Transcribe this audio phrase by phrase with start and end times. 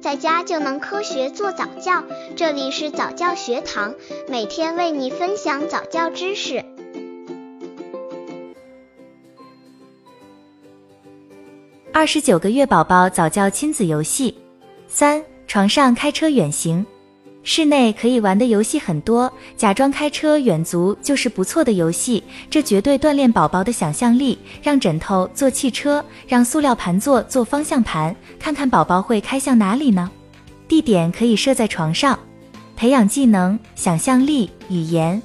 [0.00, 2.02] 在家就能科学做早教。
[2.34, 3.94] 这里是早教学堂，
[4.28, 6.64] 每天为你分享早教知识。
[11.92, 14.34] 二十九个月宝宝早教亲子游戏
[14.88, 16.86] 三：床上开车远行。
[17.42, 24.38] 室内可以玩的游戏很多，假装开车远足就是不错的游戏，这绝对锻炼宝宝的想象力。
[24.62, 30.10] 让枕头做汽车，让塑料盘座做方向盘，看看宝宝会开向哪里呢？
[30.68, 32.18] 地点可以设在床上，
[32.76, 35.20] 培养技能、想象力、语言。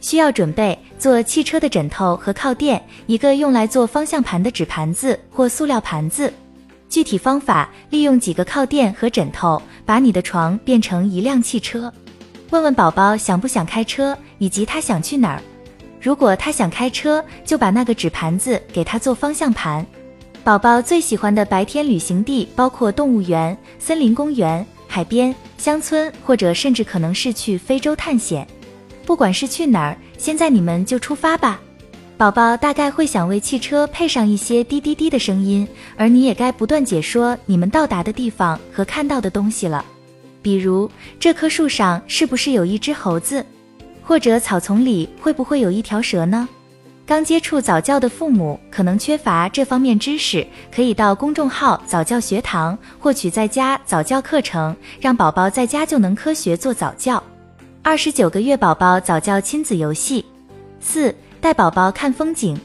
[0.00, 6.32] 需要准备做汽车的枕头和靠垫，一个用来做方向盘的纸盘子或塑料盘子。
[6.88, 11.92] 具体方法：利用几个靠垫和枕头，把你的床变成一辆汽车。
[12.50, 15.42] 问问宝宝想不想开车，以及他想去哪儿。
[16.00, 19.86] 如果他想开车，就把那个纸盘子给他做方向盘。
[20.44, 28.46] 宝宝最喜欢的白天旅行地包括动物园、森林公园、海边、乡村，或者甚至可能是去非洲探险。
[29.06, 31.60] 不管是去哪儿，现在你们就出发吧。
[32.22, 39.84] 宝宝大概会想为汽车配上一些滴滴滴的声音，而你也该不断解说你们到达的地方和看到的东西了。
[40.40, 43.44] 比如，这棵树上是不是有一只猴子？
[44.04, 46.48] 或者草丛里会不会有一条蛇呢？
[47.04, 57.20] 刚接触早教的父母可能缺乏这方面知识，可以到公众号早教学堂获取在家早教课程，让宝宝在家就能科学做早教。
[57.82, 60.24] 二十九个月宝宝早教亲子游戏
[60.78, 61.12] 四。
[61.42, 62.56] 带宝宝看风景，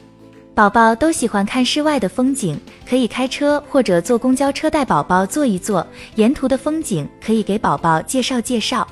[0.54, 2.56] 宝宝都喜欢看室外的风景，
[2.88, 8.86] 可以开车或者坐公交车带宝宝坐一坐，沿途的风景可以给宝宝介绍介绍，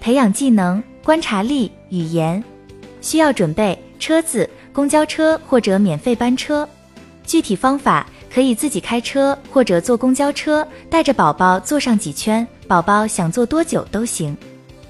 [0.00, 2.42] 培养技能、观察力、语言。
[3.02, 6.66] 需要准备车子、公交车或者免费班车。
[7.22, 14.34] 具体方法可以自己开车或者坐公交车，带着宝宝坐上几圈，宝宝想坐多久都行。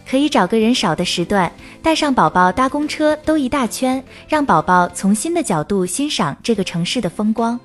[0.09, 7.61] 可以找个人少的时段，带上宝宝搭公车兜一大圈，让宝宝从新的角度欣赏这个城市的风光，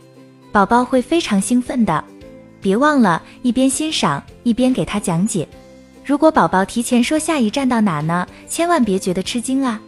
[0.51, 2.03] 宝宝会非常兴奋的。
[2.59, 5.47] 别忘了，一边欣赏一边给他讲解。
[6.03, 9.79] 如果宝宝提前说下一站到哪呢，千万别觉得吃惊啊。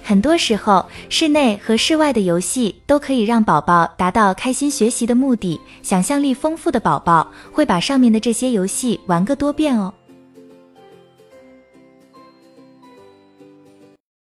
[0.00, 5.60] 很多时候，室内和室外的游戏都可以让宝宝达到开心学习的目的。
[5.82, 9.92] 想象力丰富的宝宝会把上面的这些游戏玩个多遍哦。